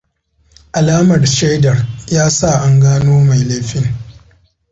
Alamar 0.73 1.25
shaidar 1.27 1.85
ya 2.07 2.29
sa 2.29 2.63
an 2.63 2.79
gano 2.81 3.23
mai 3.25 3.43
laifin. 3.49 3.85